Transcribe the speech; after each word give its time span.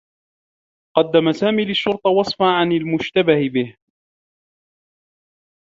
قدّم 0.97 1.31
سامي 1.31 1.65
للشّرطة 1.65 2.09
وصفا 2.09 2.45
عن 2.45 2.71
المشتبه 2.71 3.49
به. 3.49 3.77